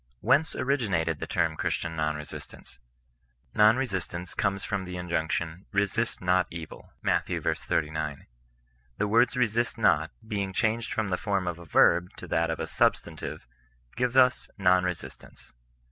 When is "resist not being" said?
9.37-10.53